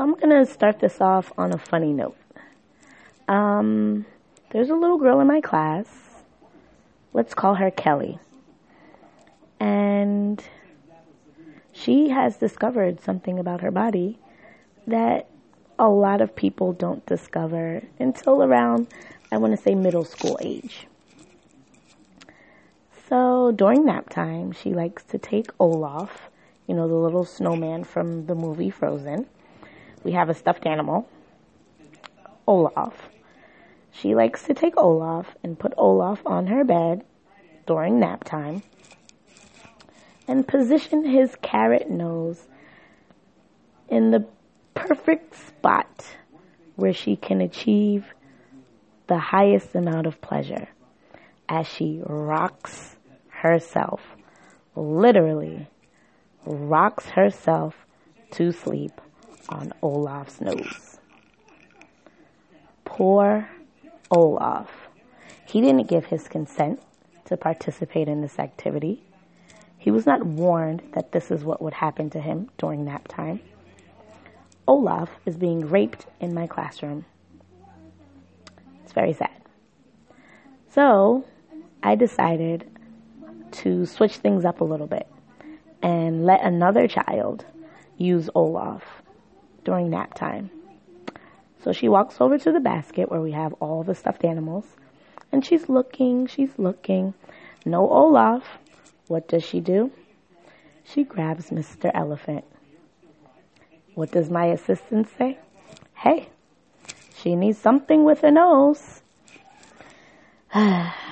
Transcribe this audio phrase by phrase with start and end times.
[0.00, 2.16] So I'm going to start this off on a funny note.
[3.28, 4.06] Um,
[4.48, 5.88] there's a little girl in my class.
[7.12, 8.18] Let's call her Kelly.
[9.60, 10.42] And
[11.74, 14.18] she has discovered something about her body
[14.86, 15.28] that
[15.78, 18.88] a lot of people don't discover until around,
[19.30, 20.86] I want to say, middle school age.
[23.06, 26.30] So during nap time, she likes to take Olaf,
[26.66, 29.26] you know, the little snowman from the movie Frozen.
[30.02, 31.08] We have a stuffed animal,
[32.46, 32.94] Olaf.
[33.92, 37.04] She likes to take Olaf and put Olaf on her bed
[37.66, 38.62] during nap time
[40.26, 42.46] and position his carrot nose
[43.88, 44.26] in the
[44.74, 46.06] perfect spot
[46.76, 48.06] where she can achieve
[49.06, 50.68] the highest amount of pleasure
[51.48, 52.96] as she rocks
[53.28, 54.00] herself,
[54.76, 55.68] literally
[56.46, 57.74] rocks herself
[58.30, 59.00] to sleep
[59.50, 60.98] on Olaf's nose.
[62.84, 63.48] Poor
[64.10, 64.70] Olaf.
[65.46, 66.80] He didn't give his consent
[67.26, 69.02] to participate in this activity.
[69.78, 73.40] He was not warned that this is what would happen to him during nap time.
[74.68, 77.04] Olaf is being raped in my classroom.
[78.84, 79.30] It's very sad.
[80.72, 81.24] So
[81.82, 82.70] I decided
[83.52, 85.08] to switch things up a little bit
[85.82, 87.44] and let another child
[87.96, 88.82] use Olaf
[89.70, 90.50] during nap time.
[91.62, 94.64] So she walks over to the basket where we have all the stuffed animals
[95.30, 97.14] and she's looking, she's looking.
[97.64, 98.42] No Olaf.
[99.06, 99.92] What does she do?
[100.82, 101.88] She grabs Mr.
[101.94, 102.44] Elephant.
[103.94, 105.38] What does my assistant say?
[105.94, 106.30] Hey,
[107.14, 109.02] she needs something with a nose.